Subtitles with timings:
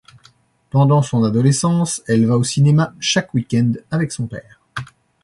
[0.71, 4.59] Pendant son adolescence, elle va au cinéma chaque week-end avec son père.